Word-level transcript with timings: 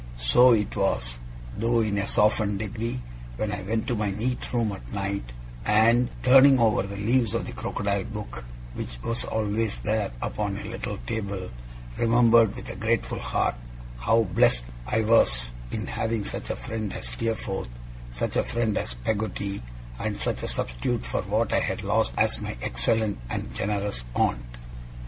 So 0.17 0.53
it 0.53 0.75
was, 0.75 1.19
though 1.55 1.81
in 1.81 1.99
a 1.99 2.07
softened 2.07 2.57
degree, 2.57 2.99
when 3.37 3.51
I 3.51 3.61
went 3.61 3.85
to 3.85 3.95
my 3.95 4.09
neat 4.09 4.51
room 4.51 4.71
at 4.71 4.91
night; 4.91 5.31
and, 5.63 6.09
turning 6.23 6.57
over 6.57 6.81
the 6.81 6.97
leaves 6.97 7.35
of 7.35 7.45
the 7.45 7.51
crocodile 7.51 8.05
book 8.05 8.43
(which 8.73 8.97
was 9.03 9.25
always 9.25 9.79
there, 9.81 10.09
upon 10.19 10.57
a 10.57 10.63
little 10.63 10.97
table), 11.05 11.51
remembered 11.99 12.55
with 12.55 12.67
a 12.71 12.75
grateful 12.75 13.19
heart 13.19 13.53
how 13.99 14.23
blest 14.23 14.63
I 14.87 15.01
was 15.01 15.51
in 15.69 15.85
having 15.85 16.23
such 16.25 16.49
a 16.49 16.55
friend 16.55 16.91
as 16.93 17.07
Steerforth, 17.09 17.69
such 18.11 18.35
a 18.35 18.43
friend 18.43 18.75
as 18.79 18.95
Peggotty, 18.95 19.61
and 19.99 20.17
such 20.17 20.41
a 20.41 20.47
substitute 20.47 21.05
for 21.05 21.21
what 21.21 21.53
I 21.53 21.59
had 21.59 21.83
lost 21.83 22.13
as 22.17 22.41
my 22.41 22.57
excellent 22.63 23.19
and 23.29 23.53
generous 23.53 24.03
aunt. 24.15 24.43